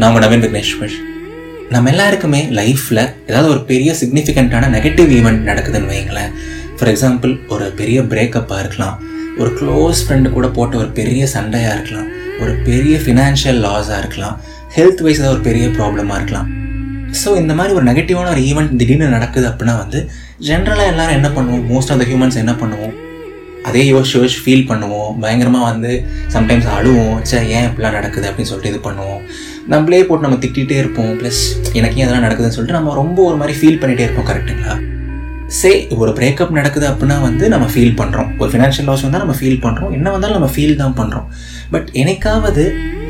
நான் 0.00 0.10
உங்கள் 0.10 0.22
நவீன் 0.24 0.42
விக்னேஸ்வர் 0.44 0.92
நம்ம 1.72 1.90
எல்லாருக்குமே 1.92 2.38
லைஃப்பில் 2.58 3.00
ஏதாவது 3.30 3.48
ஒரு 3.54 3.60
பெரிய 3.70 3.90
சிக்னிஃபிகண்ட்டான 3.98 4.70
நெகட்டிவ் 4.74 5.10
ஈவெண்ட் 5.16 5.42
நடக்குதுன்னு 5.48 5.90
வைங்களேன் 5.92 6.30
ஃபார் 6.76 6.90
எக்ஸாம்பிள் 6.92 7.32
ஒரு 7.54 7.66
பெரிய 7.80 7.98
பிரேக்கப்பாக 8.12 8.62
இருக்கலாம். 8.64 8.94
ஒரு 9.40 9.50
க்ளோஸ் 9.58 10.00
ஃப்ரெண்டு 10.04 10.30
கூட 10.36 10.48
போட்ட 10.58 10.78
ஒரு 10.82 10.88
பெரிய 11.00 11.26
சண்டையாக 11.34 11.74
இருக்கலாம். 11.76 12.08
ஒரு 12.42 12.54
பெரிய 12.68 12.96
ஃபினான்ஷியல் 13.04 13.60
லாஸாக 13.66 14.00
இருக்கலாம். 14.02 14.38
ஹெல்த் 14.78 15.04
வைஸ் 15.06 15.20
ஏதாவது 15.22 15.36
ஒரு 15.36 15.44
பெரிய 15.50 15.66
ப்ராப்ளமாக 15.78 16.18
இருக்கலாம். 16.20 16.48
ஸோ 17.22 17.28
இந்த 17.42 17.54
மாதிரி 17.60 17.74
ஒரு 17.78 17.86
நெகட்டிவான 17.90 18.32
ஒரு 18.36 18.44
ஈவெண்ட் 18.50 18.74
திடீர்னு 18.82 19.14
நடக்குது 19.16 19.48
அப்படின்னா 19.52 19.76
வந்து 19.84 20.00
ஜென்ரலாக 20.48 20.90
எல்லோரும் 20.94 21.18
என்ன 21.18 21.30
பண்ணுவோம்? 21.38 21.64
மோஸ்ட் 21.72 21.92
ஆஃப் 21.94 22.02
த 22.02 22.06
ஹியூமன்ஸ் 22.12 22.42
என்ன 22.44 22.54
பண்ணுவோம்? 22.62 22.94
அதே 23.68 23.82
யோசிச்சு 23.92 24.16
யோசிச்சு 24.18 24.42
ஃபீல் 24.44 24.68
பண்ணுவோம். 24.70 25.10
பயங்கரமாக 25.22 25.64
வந்து 25.70 25.90
சம்டைம்ஸ் 26.34 26.68
அழுவோம். 26.76 27.16
சே 27.30 27.38
ஏன் 27.56 27.66
இப்படிலாம் 27.68 27.96
நடக்குது 27.98 28.28
அப்படின்னு 28.30 28.50
சொல்லிட்டு 28.52 28.72
இது 28.74 28.80
பண்ணுவோம். 28.88 29.20
நம்மளே 29.72 30.02
போட்டு 30.08 30.26
நம்ம 30.26 30.38
திட்டிகிட்டே 30.44 30.78
இருப்போம். 30.82 31.12
ப்ளஸ் 31.20 31.42
எனக்கு 31.80 32.04
அதெல்லாம் 32.04 32.26
நடக்குதுன்னு 32.26 32.56
சொல்லிட்டு 32.58 32.78
நம்ம 32.78 32.94
ரொம்ப 33.02 33.18
ஒரு 33.30 33.38
மாதிரி 33.42 33.56
ஃபீல் 33.60 33.80
பண்ணிகிட்டே 33.82 34.06
இருப்போம் 34.08 34.30
கரெக்டுங்களா 34.30 34.76
சே 35.58 35.70
ஒரு 36.00 36.10
பிரேக்கப் 36.18 36.56
நடக்குது 36.58 36.86
அப்படின்னா 36.90 37.14
வந்து 37.28 37.44
நம்ம 37.52 37.66
ஃபீல் 37.74 37.96
பண்ணுறோம் 38.00 38.28
ஒரு 38.40 38.50
ஃபினான்ஷியல் 38.52 38.88
லாஸ் 38.88 39.02
வந்தால் 39.06 39.22
நம்ம 39.24 39.34
ஃபீல் 39.38 39.62
பண்ணுறோம் 39.64 39.94
என்ன 39.96 40.10
வந்தாலும் 40.14 40.36
நம்ம 40.38 40.50
ஃபீல் 40.56 40.76
தான் 40.82 40.94
பண்ணுறோம் 41.00 41.26
பட் 41.72 41.88
என்னைக்காவது 42.00 42.64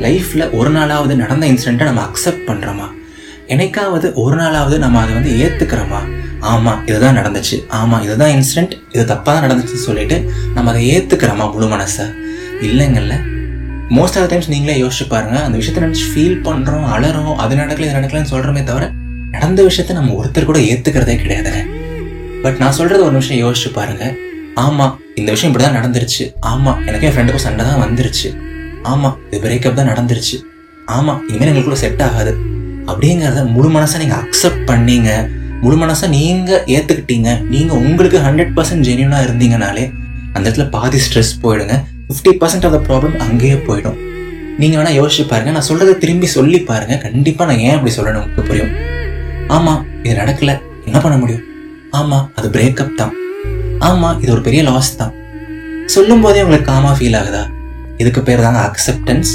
லைஃப்பில் 0.05 0.45
ஒரு 0.59 0.71
நாளாவது 0.77 1.15
நடந்த 1.15 1.45
இன்சிடெண்ட்டை 1.51 1.87
நம்ம 1.89 2.03
அக்செப்ட் 2.07 2.47
பண்ணுறோமா 2.49 2.87
என்னைக்காவது 3.47 4.07
ஒரு 4.23 4.35
நாளாவது 4.41 4.77
நம்ம 4.85 4.99
அதை 5.03 5.13
வந்து 5.19 5.33
ஏற்றுக்கிறோமா 5.37 6.01
ஆமாம் 6.41 6.87
இதுதான் 6.87 7.17
நடந்துச்சு. 7.17 7.65
ஆமாம் 7.67 8.03
இதுதான் 8.03 8.29
இன்சிடென்ட் 8.29 8.73
இது 8.91 9.03
தப்பாக 9.03 9.33
தான் 9.33 9.43
நடந்துச்சுன்னு 9.45 9.87
சொல்லிட்டு 9.87 10.31
நம்ம 10.53 10.71
அதை 10.71 10.97
ஏற்றுக்கிறோமா 10.97 11.53
முழு 11.53 11.65
மனசை? 11.65 12.05
இல்லைங்கல்ல. 12.61 13.13
மோஸ்ட் 13.89 14.17
ஆஃப் 14.19 14.29
டைம்ஸ் 14.29 14.49
நீங்களே 14.49 14.83
யோசிச்சு 14.83 15.07
பாருங்க 15.09 15.43
அந்த 15.43 15.57
விஷயத்தை 15.57 15.89
நினச்சி 15.89 16.05
ஃபீல் 16.11 16.41
பண்ணுறோம் 16.47 16.85
அலறோம் 16.95 17.35
அது 17.35 17.55
நடக்கல 17.55 17.79
இது 17.79 17.97
நடக்கலன்னு 17.99 18.31
சொல்கிறோமே 18.33 18.63
தவிர 18.63 18.91
நடந்த 19.31 19.63
விஷயத்த 19.63 19.93
நம்ம 19.93 20.13
ஒருத்தர் 20.13 20.45
கூட 20.45 20.59
ஏற்றுக்கிறதே 20.59 21.15
கிடையாதுங்க. 21.23 21.65
பட் 22.43 22.57
நான் 22.57 22.71
சொல்கிறது 22.71 23.03
ஒரு 23.03 23.11
நிமிஷம் 23.11 23.41
யோசிச்சு 23.43 23.73
பாருங்க. 23.73 24.15
ஆமாம் 24.55 24.99
இந்த 25.15 25.31
விஷயம் 25.31 25.53
இப்படி 25.53 25.71
தான் 25.71 25.83
நடந்துருச்சு. 25.83 26.33
ஆமாம் 26.39 26.87
எனக்கு 26.87 27.07
என் 27.07 27.13
ஃப்ரெண்டுக்கும் 27.13 27.45
சண்டை 27.47 27.65
தான் 27.65 27.81
வந்துருச்சு. 27.83 28.29
ஆமாம் 28.83 29.19
இது 29.31 29.49
பிரேக்கப் 29.49 29.73
தான் 29.73 29.87
நடந்துருச்சு. 29.87 30.39
ஆமாம் 30.85 31.27
இனிமேல் 31.27 31.49
எங்களுக்குள்ள 31.51 31.73
செட் 31.73 32.01
ஆகாது. 32.01 32.37
அப்படிங்கிறத 32.85 33.51
முழு 33.51 33.69
மனசாக 33.69 33.97
நீங்கள் 33.97 34.17
அக்செப்ட் 34.17 34.65
பண்ணீங்க. 34.71 35.29
முழு 35.63 35.75
மனசா 35.81 36.07
நீங்கள் 36.17 36.63
ஏற்றுக்கிட்டீங்க 36.75 37.29
நீங்கள் 37.53 37.81
உங்களுக்கு 37.87 38.19
ஹண்ட்ரட் 38.27 38.53
பர்சன்ட் 38.57 38.85
ஜெனியூனாக 38.87 39.25
இருந்தீங்கனாலே 39.27 39.83
அந்த 40.33 40.43
இடத்துல 40.47 40.65
பாதி 40.75 40.99
ஸ்ட்ரெஸ் 41.05 41.33
போயிடுங்க. 41.43 41.75
Fifty 42.07 42.31
percent 42.41 42.65
of 42.67 42.75
the 42.75 42.79
problem 42.87 43.15
அங்கேயே 43.25 43.57
போயிடும். 43.67 43.97
நீங்கள் 44.61 44.77
வேணால் 44.79 44.97
யோசிச்சு 44.99 45.23
பாருங்க. 45.31 45.51
நான் 45.51 45.67
சொல்கிறத 45.69 45.93
திரும்பி 46.03 46.27
சொல்லி 46.37 46.59
பாருங்க. 46.69 46.95
கண்டிப்பாக 46.97 47.47
நான் 47.51 47.61
ஏன் 47.67 47.75
அப்படி 47.77 47.93
சொல்லணும் 47.95 48.21
உங்களுக்கு 48.21 48.49
புரியும். 48.49 48.73
ஆமாம் 49.55 49.81
இது 50.03 50.15
நடக்கல. 50.21 50.53
என்ன 50.85 50.99
பண்ண 50.99 51.17
முடியும்? 51.17 51.43
ஆமாம் 51.99 52.25
அது 52.35 52.49
பிரேக்கப் 52.55 52.95
தான். 53.01 53.13
ஆமாம் 53.89 54.17
இது 54.23 54.31
ஒரு 54.31 54.41
பெரிய 54.47 54.63
லாஸ் 54.69 54.91
தான். 55.01 55.13
சொல்லும் 55.95 56.23
போதே 56.25 56.41
உங்களுக்கு 56.45 56.69
காமா 56.71 56.91
ஃபீல் 56.99 57.17
ஆகுதா? 57.19 57.43
இதுக்கு 57.97 58.21
பேர் 58.29 58.45
தாங்க 58.47 58.61
அக்செப்டன்ஸ் 58.67 59.31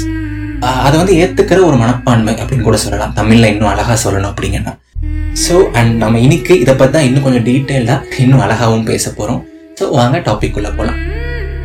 அதை 0.85 0.95
வந்து 0.99 1.15
ஏற்றுக்கிற 1.21 1.59
ஒரு 1.69 1.77
மனப்பான்மை 1.83 2.33
அப்படின்னு 2.33 2.67
கூட 2.67 2.77
சொல்லலாம். 2.77 3.13
தமிழில் 3.13 3.51
இன்னும் 3.53 3.71
அழகாக 3.73 3.97
சொல்லணும் 4.05 4.31
அப்படிங்கன்னா. 4.33 4.73
ஸோ 5.47 5.71
அண்ட் 5.71 5.95
நம்ம 5.95 6.19
இன்னைக்கு 6.19 6.59
இதை 6.59 6.75
பற்றி 6.75 6.93
தான் 6.93 7.03
இன்னும் 7.03 7.23
கொஞ்சம் 7.23 7.43
டீட்டெயிலாக 7.43 8.01
இன்னும் 8.17 8.39
அழகாகவும் 8.39 8.83
பேச 8.83 9.13
போகிறோம் 9.13 9.45
ஸோ 9.79 9.89
வாங்க 9.89 10.17
டாபிக் 10.19 10.55
போகலாம் 10.55 10.99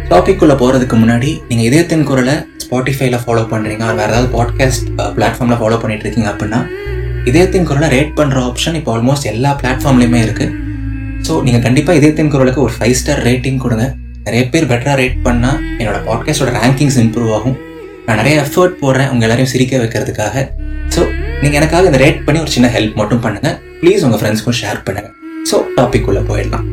டாபிக் 0.09 0.41
போகிறதுக்கு 0.41 0.97
முன்னாடி 1.03 1.43
நீங்கள் 1.49 1.67
இதயத்தின் 1.67 2.05
குரலை 2.05 2.35
ஸ்பாட்டிஃபைல 2.65 3.19
ஃபாலோ 3.25 3.45
பண்ணுறீங்க 3.53 3.95
வேறு 3.95 4.13
ஏதாவது 4.13 4.29
பாட்காஸ்ட் 4.37 4.89
பிளாட்ஃபார்மில் 5.17 5.61
ஃபாலோ 5.63 5.79
பண்ணிட்டு 5.79 6.05
இருக்கீங்க 6.05 6.31
அப்படின்னா 6.33 6.61
இதயத்தின் 7.25 7.65
குரலை 7.65 7.89
ரேட் 7.89 8.15
பண்ணுற 8.21 8.39
ஆப்ஷன் 8.51 8.75
இப்போ 8.75 8.99
ஆல்மோஸ்ட் 8.99 9.25
எல்லா 9.25 9.59
பிளாட்ஃபார்ம்லேயுமே 9.63 10.21
இருக்குது 10.27 10.61
ஸோ 11.27 11.43
நீங்கள் 11.43 11.63
கண்டிப்பாக 11.63 11.99
இதயத்தின் 11.99 12.29
குரலுக்கு 12.29 12.61
ஒரு 12.61 12.73
ஃபைவ் 12.79 12.93
ஸ்டார் 12.93 13.23
ரேட்டிங் 13.23 13.57
கொடுங்க. 13.57 13.95
நிறைய 14.25 14.49
பேர் 14.49 14.65
பெட்டராக 14.65 14.97
ரேட் 15.01 15.19
பண்ணால் 15.25 15.61
என்னோட 15.79 15.99
பாட்காஸ்டோட 16.09 16.51
ரேங்கிங்ஸ் 16.61 16.99
இம்ப்ரூவ் 17.05 17.35
ஆகும். 17.35 17.57
நான் 18.07 18.17
நிறைய 18.17 18.45
எஃபர்ட் 18.45 18.77
போடுறேன் 18.83 19.11
உங்கள் 19.11 19.21
எல்லாரையும் 19.21 19.53
சிரிக்க 19.53 19.79
வைக்கிறதுக்காக. 19.79 20.49
நீங்கள் 21.43 21.59
எனக்காக 21.61 21.89
இந்த 21.91 21.99
ரேட் 22.03 22.21
பண்ணி 22.27 22.39
ஒரு 22.45 22.53
சின்ன 22.55 22.69
ஹெல்ப் 22.75 22.99
மட்டும் 23.01 23.23
பண்ணுங்கள் 23.25 23.57
ப்ளீஸ் 23.81 24.03
உங்கள் 24.07 24.21
ஃப்ரெண்ட்ஸ்க்கும் 24.21 24.57
ஷேர் 24.61 24.79
பண்ணுங்கள் 24.87 25.15
ஸோ 25.51 25.57
டாபிக் 25.79 26.07
உள்ளே 26.11 26.23
போயிடலாம். 26.29 26.67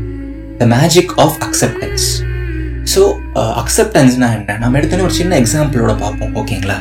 The 0.59 0.65
magic 0.73 1.13
of 1.23 1.37
acceptance 1.45 2.05
so 2.93 3.01
அக்செப்டன்ஸ்னால் 3.61 4.35
என்ன? 4.39 4.57
நம்ம 4.63 4.77
எடுத்தோன்னே 4.79 5.05
ஒரு 5.07 5.15
சின்ன 5.19 5.37
எக்ஸாம்பிளோட 5.43 5.93
பார்ப்போம். 6.03 6.33
ஓகேங்களா 6.41 6.77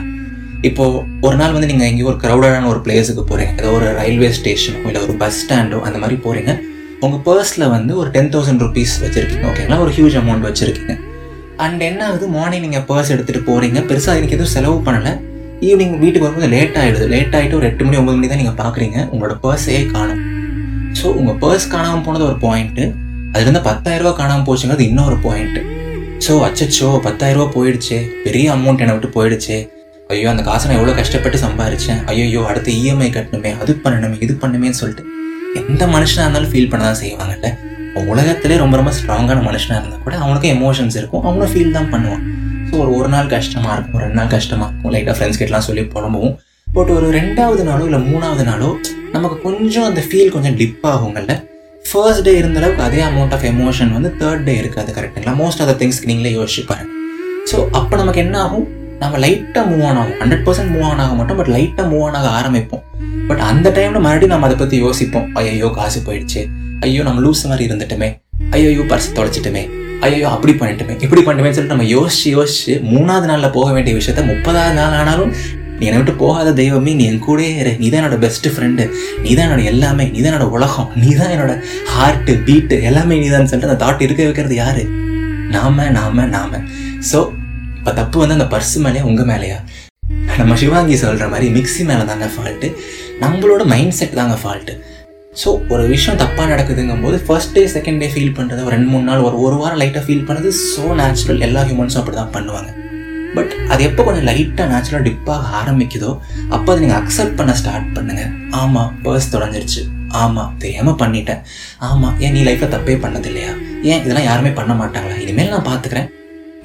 இப்போ 0.68 0.84
ஒரு 1.26 1.36
நாள் 1.40 1.54
வந்து 1.56 1.68
நீங்கள் 1.70 1.88
எங்கேயோ 1.90 2.08
ஒரு 2.12 2.18
க்ரௌடடான 2.24 2.68
ஒரு 2.72 2.80
பிளேஸுக்கு 2.86 3.22
போகிறீங்க 3.30 3.52
ஏதோ 3.60 3.70
ஒரு 3.78 3.88
ரயில்வே 4.00 4.30
ஸ்டேஷனோ 4.38 4.80
இல்லை 4.90 5.02
ஒரு 5.06 5.14
பஸ் 5.22 5.38
ஸ்டாண்டோ 5.42 5.78
அந்த 5.88 5.98
மாதிரி 6.02 6.18
போகிறீங்க 6.26 6.52
உங்கள் 7.06 7.22
பர்ஸில் 7.28 7.66
வந்து 7.76 7.92
ஒரு 8.02 8.08
டென் 8.16 8.30
தௌசண்ட் 8.34 8.62
ருபீஸ் 8.66 8.94
வச்சுருக்கீங்க. 9.04 9.44
ஓகேங்களா 9.50 9.78
ஒரு 9.84 9.92
ஹியூஜ் 9.96 10.16
அமௌண்ட் 10.20 10.46
வச்சுருக்கீங்க. 10.48 10.94
அண்ட் 11.64 11.82
என்ன 11.90 12.00
ஆகுது? 12.08 12.26
மார்னிங் 12.36 12.64
நீங்கள் 12.66 12.86
பர்ஸ் 12.90 13.12
எடுத்துகிட்டு 13.14 13.42
போகிறீங்க 13.50 13.80
பெருசாக 13.90 14.18
எனக்கு 14.20 14.36
எதுவும் 14.38 14.54
செலவு 14.56 14.78
பண்ணலை. 14.88 15.14
ஈவினிங் 15.66 15.94
வீட்டுக்கு 16.02 16.26
வரும்போது 16.26 16.48
லேட் 16.54 16.76
ஆகிடுது 16.80 17.06
லேட் 17.12 17.34
ஆகிட்டு 17.36 17.56
ஒரு 17.58 17.66
எட்டு 17.68 17.84
மணி 17.86 17.96
ஒம்பது 18.00 18.16
மணி 18.18 18.28
தான் 18.32 18.40
நீங்கள் 18.42 18.58
பார்க்குறீங்க 18.60 18.98
உங்களோட 19.12 19.34
பர்ஸே 19.44 19.80
காணும். 19.94 20.20
ஸோ 20.98 21.06
உங்கள் 21.20 21.38
பர்ஸ் 21.42 21.66
காணாமல் 21.74 22.04
போனது 22.06 22.24
ஒரு 22.28 22.36
பாயிண்ட்டு 22.44 22.84
அதுலேருந்து 23.32 23.62
பத்தாயிரம் 23.70 24.04
ரூபா 24.06 24.12
காணாமல் 24.20 24.46
போச்சுங்கிறது 24.48 24.86
இன்னொரு 24.90 25.16
பாயிண்ட்டு 25.26 25.62
ஸோ 26.26 26.34
அச்சச்சோ 26.46 26.88
பத்தாயிரம் 27.06 27.40
ரூபா 27.40 27.52
போயிடுச்சு. 27.56 27.98
பெரிய 28.26 28.46
அமௌண்ட் 28.54 28.80
என்னை 28.84 28.94
விட்டு 28.94 29.10
போயிடுச்சு. 29.16 29.56
ஐயோ 30.12 30.28
அந்த 30.32 30.42
காசை 30.48 30.66
நான் 30.68 30.78
எவ்வளோ 30.80 30.94
கஷ்டப்பட்டு 31.00 31.38
சம்பாரிச்சேன்? 31.44 32.00
ஐயோ 32.10 32.42
அடுத்து 32.50 32.70
இஎம்ஐ 32.80 33.08
கட்டணுமே 33.16 33.50
அது 33.62 33.72
பண்ணணுமே 33.84 34.16
இது 34.26 34.34
பண்ணுமேன்னு 34.42 34.78
சொல்லிட்டு. 34.82 35.04
எந்த 35.60 35.82
மனுஷனாக 35.94 36.24
இருந்தாலும் 36.26 36.52
ஃபீல் 36.52 36.70
பண்ண 36.72 36.84
தான் 36.88 37.00
செய்வாங்கல்ல? 37.04 37.50
உலகத்திலே 38.12 38.56
ரொம்ப 38.62 38.74
ரொம்ப 38.78 38.90
ஸ்ட்ராங்கான 38.96 39.38
மனுஷனாக 39.46 39.78
இருந்தால் 39.80 40.02
கூட 40.06 40.16
அவனுக்கும் 40.24 40.52
எமோஷன்ஸ் 40.56 40.96
இருக்கும். 41.00 41.22
அவனும் 41.28 41.50
ஃபீல் 41.52 41.76
தான் 41.76 41.88
பண்ணுவான். 41.94 42.24
ஒரு 42.82 42.92
ஒரு 42.98 43.08
நாள் 43.14 43.28
கஷ்டமாக 43.34 43.74
இருக்கும் 43.74 43.96
ஒரு 43.98 44.04
ரெண்டு 44.06 44.18
நாள் 44.20 44.32
கஷ்டமாக 44.36 44.68
இருக்கும். 44.70 44.92
லைட்டாக 44.94 45.16
ஃப்ரெண்ட்ஸ் 45.18 45.40
கிட்டலாம் 45.40 45.66
சொல்லி 45.68 45.84
புலம்புவோம் 45.94 46.34
பட் 46.76 46.90
ஒரு 46.96 47.06
ரெண்டாவது 47.18 47.62
நாளோ 47.68 47.84
இல்லை 47.88 48.00
மூணாவது 48.08 48.44
நாளோ 48.48 48.70
நமக்கு 49.14 49.36
கொஞ்சம் 49.46 49.86
அந்த 49.90 50.00
ஃபீல் 50.08 50.32
கொஞ்சம் 50.34 50.56
டிப் 50.60 50.86
ஆகுங்கள்ல. 50.92 51.34
ஃபர்ஸ்ட் 51.90 52.24
டே 52.26 52.32
இருந்த 52.40 52.58
அளவுக்கு 52.60 52.82
அதே 52.86 53.00
அமௌண்ட் 53.10 53.34
ஆஃப் 53.36 53.46
எமோஷன் 53.50 53.92
வந்து 53.96 54.10
தேர்ட் 54.22 54.44
டே 54.48 54.54
இருக்காது 54.62 54.92
கரெக்டுங்களா 54.96 55.34
மோஸ்ட் 55.42 55.60
ஆஃப் 55.62 55.70
த 55.70 55.76
திங்ஸ்க்கு 55.82 56.10
நீங்களே 56.10 56.32
யோசிச்சு 56.38 56.64
பாருங்க. 56.70 56.90
ஸோ 57.50 57.58
அப்போ 57.78 57.94
நமக்கு 58.02 58.20
என்ன 58.24 58.36
ஆகும்? 58.46 58.66
நம்ம 59.02 59.18
லைட்டாக 59.24 59.64
மூவ் 59.70 59.84
ஆன் 59.88 59.98
ஆகும். 60.00 60.16
ஹண்ட்ரட் 60.20 60.44
பர்சன்ட் 60.46 60.72
மூவ் 60.74 60.86
ஆன் 60.90 61.02
ஆக 61.04 61.12
மாட்டோம் 61.18 61.38
பட் 61.40 61.50
லைட்டாக 61.56 61.86
மூவ் 61.92 62.04
ஆன் 62.06 62.16
ஆக 62.20 62.28
ஆரம்பிப்போம். 62.38 62.82
பட் 63.28 63.42
அந்த 63.50 63.68
டைமில் 63.76 64.04
மறுபடியும் 64.06 64.34
நம்ம 64.34 64.46
அதை 64.48 64.56
பற்றி 64.62 64.78
யோசிப்போம். 64.86 65.28
ஐயோ 65.34 65.70
காசு 65.78 66.00
போயிடுச்சு. 66.06 66.42
ஐயோ 66.80 67.02
நம்ம 67.08 67.22
லூஸ் 67.26 67.44
மாதிரி 67.50 67.66
இருந்துட்டுமே. 67.68 68.10
ஐயோ 68.56 68.84
பர்ஸ் 68.92 69.14
தொலைச்சிட்டுமே. 69.18 69.64
ஐயோ 70.06 70.26
அப்படி 70.34 70.52
பண்ணிட்டுமே 70.52 70.94
இப்படி 71.04 71.22
பண்ணிட்டுமே 71.22 71.50
சொல்லிட்டு 71.50 71.74
நம்ம 71.74 71.88
யோசிச்சு 71.92 72.28
யோசிச்சு 72.34 72.74
மூணாவது 72.90 73.26
நாளில் 73.26 73.54
போக 73.56 73.68
வேண்டிய 73.72 73.94
விஷயத்த 73.98 74.22
முப்பதாவது 74.28 74.74
நாள் 74.74 74.96
ஆனாலும் 75.00 75.32
நீ 75.78 75.86
என்னை 75.88 75.98
விட்டு 75.98 76.14
போகாத 76.16 76.52
தெய்வமே 76.52 76.92
நீ 76.94 77.04
என் 77.04 77.24
கூட 77.26 77.40
இரு. 77.60 77.72
நீ 77.80 77.86
தான் 77.88 78.00
என்னோட 78.00 78.16
பெஸ்ட் 78.18 78.48
ஃப்ரெண்டு 78.54 78.84
நீ 79.22 79.30
தான் 79.34 79.44
என்னோட 79.46 79.64
எல்லாமே. 79.64 80.04
நீ 80.14 80.18
தான் 80.20 80.30
என்னோட 80.32 80.48
உலகம். 80.50 80.88
நீ 81.02 81.10
தான் 81.14 81.32
என்னோட 81.34 81.52
ஹார்ட்டு 81.92 82.32
பீட்டு 82.46 82.76
எல்லாமே 82.82 83.18
நீ 83.20 83.28
தான் 83.28 83.46
சொல்லிட்டு 83.46 83.70
அந்த 83.70 83.80
தாட் 83.84 84.02
இருக்க 84.02 84.22
வைக்கிறது 84.24 84.56
யாரு? 84.56 84.82
நாம 85.50 85.88
நாம 85.90 86.26
நாம. 86.28 86.50
ஸோ 87.10 87.18
இப்போ 87.78 87.92
தப்பு 87.92 88.18
வந்து 88.18 88.36
அந்த 88.38 88.48
பர்ஸ் 88.54 88.74
மேலேயா 88.86 89.02
உங்கள் 89.02 89.28
மேலேயா? 89.30 89.58
நம்ம 90.38 90.56
சிவாங்கி 90.56 90.96
சொல்கிற 90.96 91.28
மாதிரி 91.28 91.48
மிக்சி 91.50 91.82
மேலே 91.84 92.04
தாங்க 92.04 92.26
ஃபால்ட்டு 92.34 92.68
நம்மளோட 93.20 93.62
மைண்ட் 93.66 93.96
செட் 94.00 94.14
தாங்க 94.14 94.36
ஃபால்ட்டு 94.42 94.74
ஸோ 95.40 95.48
ஒரு 95.72 95.82
விஷயம் 95.92 96.18
தப்பாக 96.20 96.46
நடக்குதுங்கும் 96.52 97.02
போது 97.06 97.16
first 97.26 97.52
day 97.56 97.62
second 97.74 98.00
day 98.02 98.06
feel 98.12 98.34
பண்ணுறது 98.38 98.60
ஒரு 98.66 98.72
ரெண்டு 98.76 98.88
மூணு 98.92 99.04
நாள் 99.08 99.24
ஒரு 99.26 99.36
ஒரு 99.46 99.56
வாரம் 99.60 99.80
லைட்டாக 99.82 100.02
ஃபீல் 100.06 100.24
பண்ணுறது 100.28 100.50
ஸோ 100.72 100.84
நேச்சுரல் 101.00 101.42
எல்லா 101.46 101.60
ஹியூமன்ஸும் 101.68 102.00
அப்படி 102.00 102.16
தான் 102.16 102.32
பண்ணுவாங்க. 102.36 102.70
பட் 103.36 103.52
அது 103.72 103.80
எப்போ 103.88 104.02
கொஞ்சம் 104.06 104.26
லைட்டாக 104.28 104.66
நேச்சுரலாக 104.72 105.04
டிப்பாக 105.08 105.50
ஆரம்பிக்குதோ 105.58 106.10
அப்போ 106.54 106.68
அதை 106.72 106.78
நீங்கள் 106.84 107.00
அக்செப்ட் 107.00 107.36
பண்ண 107.40 107.52
ஸ்டார்ட் 107.60 107.88
பண்ணுங்கள் 107.96 108.30
ஆமாம் 108.60 108.90
பர்ஸ் 109.04 109.30
தொலைஞ்சிருச்சு. 109.34 109.82
ஆமாம் 110.22 110.52
தெரியாமல் 110.62 110.96
பண்ணிட்டேன். 111.02 111.42
ஆமாம் 111.88 112.14
ஏன் 112.24 112.34
நீ 112.36 112.42
லைஃப்பில் 112.48 112.72
தப்பே 112.74 112.96
பண்ணது 113.04 113.28
இல்லையா 113.30 113.52
ஏன் 113.90 114.00
இதெல்லாம் 114.04 114.28
யாருமே 114.30 114.52
பண்ண 114.60 114.74
மாட்டாங்களா? 114.80 115.16
இனிமேல் 115.24 115.52
நான் 115.56 115.68
பார்த்துக்கிறேன் 115.70 116.08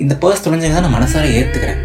இந்த 0.05 0.13
பர்ஸ் 0.23 0.43
தொலைஞ்சதை 0.45 0.81
நான் 0.85 0.95
மனசார 0.99 1.25
ஏற்றுக்கிறேன் 1.39 1.81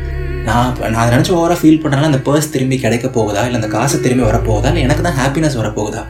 நான் 0.49 0.71
நான் 0.93 1.03
அதை 1.03 1.11
நினச்சி 1.17 1.35
ஓவராக 1.39 1.59
ஃபீல் 1.63 1.83
பண்ணுறேன்னா 1.83 2.11
அந்த 2.13 2.23
பர்ஸ் 2.29 2.53
திரும்பி 2.55 2.79
கிடைக்க 2.85 3.07
போகுதா? 3.19 3.43
இல்லை 3.49 3.59
அந்த 3.61 3.71
காசு 3.77 3.97
திரும்பி 4.07 4.25
வரப்போகுதா? 4.31 4.71
இல்லை 4.73 4.85
எனக்கு 4.87 5.05
தான் 5.09 5.19
ஹாப்பினஸ் 5.21 5.59
வரப்போகுதா? 5.63 6.05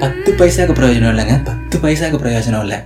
பத்து 0.00 0.30
பைசாக்கு 0.38 0.74
பிரயோஜனம் 0.78 1.12
இல்லைங்க. 1.12 1.34
பத்து 1.48 1.76
பைசாக்கு 1.82 2.18
பிரயோஜனம் 2.22 2.62
இல்லை. 2.64 2.78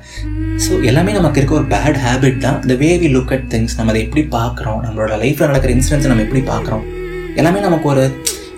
ஸோ 0.65 0.73
எல்லாமே 0.91 1.13
நமக்கு 1.19 1.39
இருக்க 1.41 1.55
ஒரு 1.61 1.67
பேட் 1.73 1.99
ஹேபிட் 2.07 2.39
தான். 2.45 2.59
இந்த 2.65 2.75
way 2.83 2.91
we 3.03 3.09
look 3.15 3.33
at 3.37 3.47
things 3.53 3.75
நம்ம 3.79 3.93
அதை 3.93 4.01
எப்படி 4.07 4.23
பார்க்குறோம்? 4.37 4.79
நம்மளோட 4.85 5.15
லைஃப்பில் 5.23 5.51
நடக்கிற 5.51 5.73
இன்சிடென்ட்ஸ் 5.77 6.11
நம்ம 6.13 6.25
எப்படி 6.27 6.43
பார்க்குறோம்? 6.53 6.85
எல்லாமே 7.41 7.61
நமக்கு 7.67 7.89
ஒரு 7.95 8.05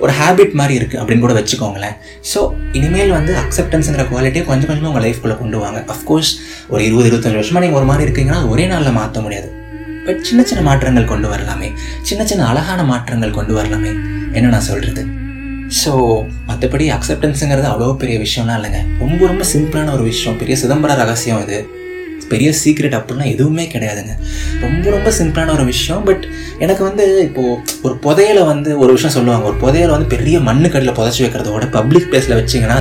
ஒரு 0.05 0.13
ஹேபிட் 0.19 0.55
மாதிரி 0.61 0.75
இருக்குது 0.79 1.01
அப்படின்னு 1.01 1.25
கூட 1.25 1.35
வச்சுக்கோங்களேன். 1.39 1.97
ஸோ 2.31 2.41
இனிமேல் 2.79 3.15
வந்து 3.19 3.33
அக்செப்டன்ஸுங்கிற 3.43 4.05
குவாலிட்டியை 4.13 4.45
கொஞ்சம் 4.51 4.69
கொஞ்சமாக 4.71 4.93
உங்கள் 4.93 5.07
லைஃப்குள்ளே 5.07 5.37
கொண்டு 5.43 5.59
வாங்க. 5.65 5.81
அஃப்கோர்ஸ் 5.95 6.33
ஒரு 6.73 6.83
இருபது 6.89 7.09
இருபத்தஞ்சு 7.11 7.41
வருஷமாக 7.41 7.65
நீங்கள் 7.65 7.81
ஒரு 7.83 7.89
மாதிரி 7.91 8.07
இருக்கீங்கன்னா 8.09 8.41
அது 8.43 8.53
ஒரே 8.57 8.67
நாளில் 8.73 8.97
மாற்ற 9.01 9.21
முடியாது. 9.27 9.51
பட் 10.07 10.23
சின்ன 10.29 10.41
சின்ன 10.51 10.63
மாற்றங்கள் 10.71 11.11
கொண்டு 11.15 11.29
வரலாமே. 11.35 11.71
சின்ன 12.11 12.23
சின்ன 12.33 12.47
அழகான 12.53 12.83
மாற்றங்கள் 12.93 13.37
கொண்டு 13.41 13.55
வரலாமே. 13.61 13.93
என்ன 14.39 14.55
நான் 14.57 14.69
சொல்கிறது 14.71 15.05
ஸோ 15.81 15.93
மற்றபடி 16.49 16.87
அக்செப்டன்ஸுங்கிறது 16.97 17.69
அவ்வளோ 17.73 17.93
பெரிய 18.03 18.17
விஷயம்லாம் 18.25 18.59
இல்லைங்க. 18.59 18.81
ரொம்ப 19.03 19.21
ரொம்ப 19.31 19.45
சிம்பிளான 19.53 19.93
ஒரு 19.97 20.05
விஷயம். 20.11 20.37
பெரிய 20.41 20.57
சிதம்பர 20.63 20.97
ரகசியம் 21.03 21.41
இது. 21.45 21.59
பெரிய 22.33 22.51
சீக்ரெட் 22.61 22.97
அப்படின்னா 22.99 23.25
எதுவுமே 23.35 23.65
கிடையாதுங்க. 23.75 24.13
ரொம்ப 24.65 24.85
ரொம்ப 24.97 25.11
சிம்பிளான 25.21 25.53
ஒரு 25.57 25.65
விஷயம். 25.65 26.03
பட் 26.09 26.25
எனக்கு 26.65 26.83
வந்து 26.89 27.05
இப்போது 27.29 27.57
ஒரு 27.87 27.95
புதையில 28.07 28.45
வந்து 28.53 28.71
ஒரு 28.83 28.93
விஷயம் 28.97 29.17
சொல்லுவாங்க. 29.19 29.47
ஒரு 29.53 29.59
புதையலை 29.65 29.93
வந்து 29.97 30.13
பெரிய 30.15 30.39
மண்ணுக்கடியில் 30.49 30.99
புதைச்சி 31.01 31.23
வைக்கிறதோட 31.25 31.67
பப்ளிக் 31.79 32.09
பிளேஸில் 32.13 32.39
வச்சிங்கன்னா 32.41 32.79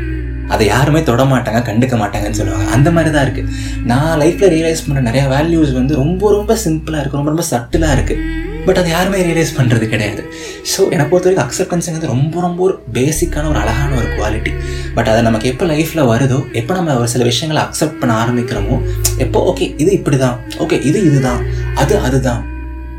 அதை 0.54 0.64
யாருமே 0.68 1.02
தொட 1.10 1.24
மாட்டாங்க 1.34 1.60
கண்டுக்க 1.68 1.96
மாட்டாங்கன்னு 2.04 2.40
சொல்லுவாங்க. 2.40 2.66
அந்த 2.76 2.90
மாதிரி 2.96 3.12
தான் 3.16 3.26
இருக்குது 3.28 3.52
நான் 3.92 4.20
லைஃப்பில் 4.22 4.54
ரியலைஸ் 4.56 4.86
பண்ண 4.88 5.04
நிறைய 5.10 5.26
வேல்யூஸ் 5.36 5.74
வந்து 5.80 5.96
ரொம்ப 6.04 6.32
ரொம்ப 6.38 6.56
சிம்பிளாக 6.66 7.02
இருக்குது 7.02 7.22
ரொம்ப 7.22 7.32
ரொம்ப 7.36 7.46
சட்டிலாக 7.52 7.98
இருக்குது 7.98 8.50
பட் 8.66 8.80
அது 8.81 8.90
யாருமே 8.96 9.19
ரியலைஸ் 9.28 9.54
பண்ணுறது 9.58 9.86
கிடையாது. 9.94 10.22
ஸோ 10.72 10.81
என்னை 10.94 11.06
பொறுத்த 11.12 11.28
வரைக்கும் 11.28 11.48
அக்செப்டன்ஸுங்கிறது 11.48 12.13
ரொம்ப 12.16 12.42
ரொம்ப 12.48 12.62
ஒரு 12.68 12.75
பேசிக்கான 12.98 13.50
ஒரு 13.54 13.60
அழகான 13.63 13.92
ஒரு 14.02 14.08
குவாலிட்டி 14.18 14.54
பட் 14.98 15.10
அதை 15.13 15.22
நமக்கு 15.30 15.50
எப்போ 15.54 15.66
லைஃப்பில் 15.74 16.08
வருதோ 16.12 16.40
எப்போ 16.62 16.74
நம்ம 16.80 16.96
ஒரு 17.02 17.12
சில 17.16 17.24
விஷயங்களை 17.31 17.63
அக்செப்ட் 17.68 18.00
பண்ண 18.04 18.13
ஆரம்பிக்கிறோமோ 18.24 18.78
எப்போ 19.25 19.40
ஓகே 19.52 19.68
இது 19.84 19.92
இப்படி 20.00 20.19
தான் 20.28 20.38
ஓகே 20.66 20.80
இது 20.92 21.02
இதுதான் 21.10 21.44
அது 21.84 21.96
அதுதான். 22.08 22.42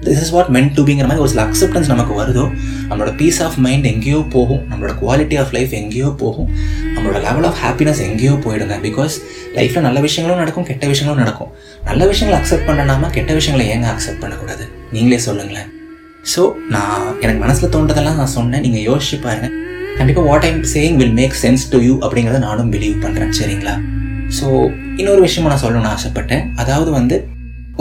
திஸ் 0.06 0.20
இஸ் 0.22 0.32
வாட் 0.34 0.48
மென்ட் 0.54 0.72
டுபிங்கிற 0.76 1.06
மாதிரி 1.08 1.22
ஒரு 1.24 1.30
சில 1.32 1.42
அக்செப்டன்ஸ் 1.48 1.90
நமக்கு 1.92 2.14
வருதோ 2.20 2.44
நம்மளோட 2.88 3.10
பீஸ் 3.20 3.38
ஆஃப் 3.46 3.58
மைண்ட் 3.66 3.86
எங்கேயோ 3.92 4.20
போகும் 4.34 4.62
நம்மளோட 4.70 4.94
குவாலிட்டி 5.02 5.36
ஆஃப் 5.42 5.52
லைஃப் 5.56 5.72
எங்கேயோ 5.80 6.08
போகும் 6.22 6.48
நம்மளோட 6.94 7.20
லெவல் 7.28 7.46
ஆஃப் 7.50 7.60
ஹாப்பினஸ் 7.64 8.02
எங்கேயோ 8.08 8.34
போயிடுங்க. 8.46 8.76
பிகாஸ் 8.88 9.16
லைஃப்பில் 9.58 9.86
நல்ல 9.88 10.00
விஷயங்களும் 10.08 10.42
நடக்கும் 10.42 10.68
கெட்ட 10.70 10.86
விஷயங்களும் 10.92 11.22
நடக்கும். 11.24 11.52
நல்ல 11.90 12.06
விஷயங்களை 12.12 12.38
அக்செப்ட் 12.40 12.68
பண்ணனாமா 12.70 13.10
கெட்ட 13.18 13.32
விஷயங்களை 13.40 13.66
ஏங்க 13.74 13.88
அக்செப்ட் 13.94 14.22
பண்ணக்கூடாது? 14.24 14.66
நீங்களே 14.94 15.18
சொல்லுங்களேன். 15.26 15.68
ஸோ 16.32 16.42
நான் 16.74 17.04
எனக்கு 17.22 17.40
மனசில் 17.44 17.72
தோன்றதெல்லாம் 17.74 18.18
நான் 18.20 18.34
சொன்னேன். 18.38 18.62
நீங்கள் 18.66 18.84
யோசிச்சு 18.88 19.18
பாருங்க. 19.26 19.48
கண்டிப்பாக 19.98 20.26
what 20.30 20.46
I'm 20.48 20.62
saying 20.74 20.96
will 21.00 21.16
make 21.20 21.36
sense 21.42 21.64
to 21.72 21.78
you 21.86 21.94
அப்படிங்கிறத 22.04 22.40
நானும் 22.48 22.72
பிலீவ் 22.74 22.96
பண்ணுறேன் 23.04 23.32
சரிங்களா? 23.38 23.74
ஸோ 24.38 24.46
இன்னொரு 25.00 25.20
விஷயமா 25.26 25.50
நான் 25.52 25.62
சொல்லணும்னு 25.64 25.92
ஆசைப்பட்டேன். 25.94 26.44
அதாவது 26.62 26.90
வந்து 26.98 27.16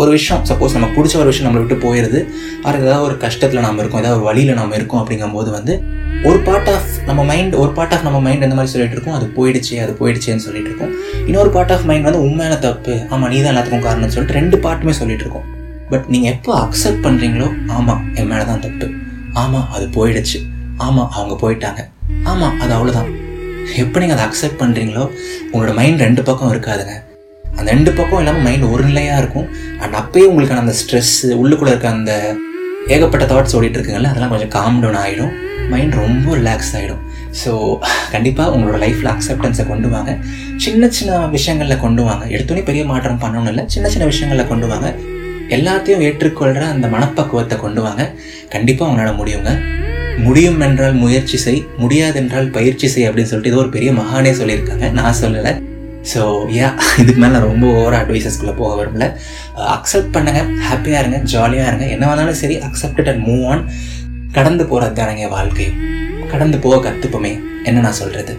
ஒரு 0.02 0.10
விஷயம் 0.18 0.44
சப்போஸ் 0.50 0.76
நம்ம 0.76 0.90
பிடிச்ச 0.96 1.16
ஒரு 1.22 1.30
விஷயம் 1.32 1.48
நம்மளை 1.48 1.62
விட்டு 1.64 1.78
போயிடுது 1.86 2.20
அது 2.68 2.78
ஏதாவது 2.86 3.06
ஒரு 3.08 3.16
கஷ்டத்தில் 3.24 3.66
நம்ம 3.66 3.82
இருக்கோம். 3.82 4.02
ஏதாவது 4.04 4.20
ஒரு 4.20 4.28
வழியில் 4.30 4.60
நம்ம 4.60 4.76
இருக்கோம் 4.80 5.02
அப்படிங்கும்போது 5.02 5.50
வந்து 5.58 5.74
ஒரு 6.30 6.40
பார்ட் 6.48 6.70
ஆஃப் 6.76 6.92
நம்ம 7.10 7.22
மைண்ட் 7.32 7.56
ஒரு 7.62 7.72
பார்ட் 7.78 7.94
ஆஃப் 7.96 8.06
நம்ம 8.08 8.20
மைண்ட் 8.28 8.46
எந்த 8.48 8.58
மாதிரி 8.58 8.74
சொல்லிட்டு 8.74 8.98
இருக்கோம். 8.98 9.18
அது 9.20 9.28
போயிடுச்சு 9.38 9.76
அது 9.86 9.94
போயிடுச்சேன்னு 10.02 10.46
சொல்லிட்டு 10.48 10.70
இருக்கோம். 10.72 10.94
இன்னொரு 11.30 11.52
பார்ட் 11.56 11.74
ஆஃப் 11.76 11.88
மைண்ட் 11.92 12.08
வந்து 12.10 12.26
உண்மையான 12.28 12.60
தப்பு. 12.68 12.96
ஆமாம் 13.14 13.32
நீ 13.34 13.40
தான் 13.42 13.54
எல்லாத்துக்கும் 13.54 13.88
காரணம்னு 13.88 14.16
சொல்லிட்டு 14.18 14.40
ரெண்டு 14.42 14.58
பார்ட்டுமே 14.68 14.96
சொல்லிட்டு 15.02 15.26
இருக்கோம். 15.26 15.48
பட் 15.92 16.08
நீங்கள் 16.14 16.32
எப்போ 16.36 16.52
அக்செப்ட் 16.66 17.04
பண்ணுறீங்களோ 17.06 17.48
ஆமாம் 17.78 18.04
என் 18.20 18.30
மேலே 18.32 18.44
தான் 18.52 18.64
தப்பு. 18.66 18.88
ஆமாம் 19.42 19.68
அது 19.76 19.86
போயிடுச்சு. 19.98 20.40
ஆமாம் 20.86 21.10
அவங்க 21.18 21.36
போயிட்டாங்க. 21.44 21.82
ஆமாம் 22.32 22.56
அது 22.64 22.72
அவ்வளோதான் 22.78 23.10
எப்போ 23.82 23.98
நீங்கள் 24.04 24.18
அதை 24.18 24.26
அக்செப்ட் 24.28 24.60
பண்ணுறீங்களோ 24.62 25.04
உங்களோட 25.52 25.74
மைண்ட் 25.80 26.06
ரெண்டு 26.06 26.22
பக்கம் 26.30 26.52
இருக்காதுங்க. 26.54 26.96
அந்த 27.58 27.68
ரெண்டு 27.76 27.92
பக்கம் 27.98 28.20
இல்லாமல் 28.22 28.46
மைண்ட் 28.48 28.66
ஒரு 28.74 28.84
நிலையாக 28.90 29.22
இருக்கும். 29.22 29.48
அண்ட் 29.82 29.96
அப்பயே 30.02 30.26
உங்களுக்கான 30.32 30.64
அந்த 30.66 30.76
ஸ்ட்ரெஸ்ஸு 30.82 31.30
உள்ளுக்குள்ளே 31.42 31.74
இருக்க 31.74 31.90
அந்த 31.98 32.14
ஏகப்பட்ட 32.94 33.26
தாட்ஸ் 33.32 33.56
ஓடிட்டு 33.58 33.78
இருக்குங்கல்ல 33.78 34.12
அதெல்லாம் 34.12 34.34
கொஞ்சம் 34.34 34.54
காம் 34.58 34.80
டவுன் 34.84 35.00
ஆகிடும் 35.04 35.34
மைண்ட் 35.72 35.96
ரொம்ப 36.04 36.36
ரிலாக்ஸ் 36.40 36.72
ஆகிடும் 36.78 37.02
ஸோ 37.42 37.52
கண்டிப்பாக 38.14 38.54
உங்களோட 38.56 38.78
லைஃப்பில் 38.84 39.12
அக்செப்டன்ஸை 39.14 39.66
கொண்டு 39.72 39.88
வாங்க. 39.94 40.12
சின்ன 40.66 40.90
சின்ன 40.98 41.20
விஷயங்களில் 41.36 41.82
கொண்டு 41.86 42.02
வாங்க. 42.08 42.24
எடுத்தோடனே 42.36 42.64
பெரிய 42.70 42.84
மாற்றம் 42.92 43.22
பண்ணணும் 43.24 43.52
இல்லை 43.54 43.64
சின்ன 43.76 43.90
சின்ன 43.94 44.08
விஷயங்களில் 44.12 44.50
கொண்டு 44.52 44.68
வாங்க. 44.72 44.90
எல்லாத்தையும் 45.58 46.04
ஏற்றுக்கொள்கிற 46.08 46.64
அந்த 46.74 46.88
மனப்பக்குவத்தை 46.96 47.56
கொண்டு 47.64 47.82
வாங்க. 47.86 48.04
கண்டிப்பாக 48.54 48.88
அவங்களால 48.88 49.14
முடியுங்க. 49.20 49.52
முடியும் 50.26 50.62
என்றால் 50.66 50.96
முயற்சி 51.04 51.38
செய் 51.44 51.60
முடியாது 51.82 52.18
என்றால் 52.22 52.48
பயிற்சி 52.58 52.88
செய் 52.94 53.08
அப்படின்னு 53.10 53.30
சொல்லிட்டு 53.32 53.52
இது 53.52 53.62
ஒரு 53.64 53.72
பெரிய 53.76 53.92
மகானே 54.00 54.32
சொல்லியிருக்காங்க. 54.40 54.88
நான் 55.00 55.20
சொல்லலை. 55.22 55.54
ஸோ 56.12 56.22
யா 56.58 56.68
இதுக்கு 57.02 57.20
மேலே 57.22 57.34
நான் 57.36 57.48
ரொம்ப 57.50 57.66
ஓவர 57.80 57.96
அட்வைசஸ்குள்ளே 58.02 58.54
போக 58.60 58.72
விரும்பல. 58.80 59.08
அக்செப்ட் 59.76 60.14
பண்ணுங்க 60.16 60.42
ஹாப்பியாக 60.68 61.02
இருங்க 61.04 61.20
ஜாலியாக 61.34 61.70
இருங்க. 61.72 61.88
என்ன 61.96 62.06
வேணாலும் 62.10 62.40
சரி 62.44 62.56
அக்செப்டட் 62.68 63.10
அண்ட் 63.12 63.24
மூவ் 63.30 63.44
ஆன் 63.54 63.64
கடந்து 64.38 64.64
போகிறது 64.72 64.96
தானேங்க 65.00 65.28
வாழ்க்கை 65.36 65.68
கடந்து 66.34 66.58
போக 66.66 66.76
கற்றுப்போமே 66.88 67.32
என்ன 67.70 67.82
நான் 67.86 68.00
சொல்கிறது 68.02 68.34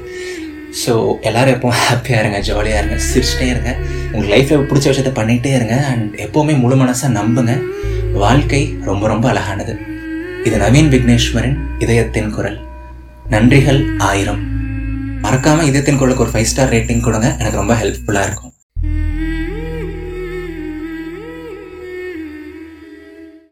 ஸோ 0.83 0.93
எல்லோரும் 1.29 1.55
எப்பவும் 1.57 1.81
ஹாப்பியாக 1.87 2.23
இருங்க 2.23 2.39
ஜாலியாக 2.49 2.81
இருங்க 2.83 2.99
சிரிச்சிட்டே 3.11 3.49
இருங்க. 3.55 3.73
உங்கள் 4.13 4.41
லைஃப்பில் 4.41 4.71
பிடிச்ச 4.71 4.91
விஷயத்த 4.91 5.13
பண்ணிகிட்டே 5.19 5.55
இருங்க. 5.55 5.87
அண்ட் 5.87 6.15
எப்போவுமே 6.15 6.59
முழு 6.59 6.77
மனசாக 6.77 7.13
நம்புங்க. 7.15 7.61
வாழ்க்கை 8.13 8.77
ரொம்ப 8.85 9.07
ரொம்ப 9.07 9.29
அழகானது. 9.29 9.79
இது 10.45 10.59
நவீன் 10.59 10.91
விக்னேஸ்வரன் 10.95 11.57
இதயத்தின் 11.79 12.31
குரல். 12.31 12.59
நன்றிகள் 13.31 13.95
ஆயிரம். 13.99 14.51
மறக்காமல் 15.21 15.67
இதயத்தின் 15.67 15.97
குரலுக்கு 15.97 16.25
ஒரு 16.25 16.33
ஃபைவ் 16.33 16.47
ஸ்டார் 16.47 16.73
ரேட்டிங் 16.73 17.01
கொடுங்க. 17.01 17.37
எனக்கு 17.39 17.57
ரொம்ப 17.57 17.75
ஹெல்ப்ஃபுல்லாக 17.75 18.27
இருக்கும். 18.27 18.52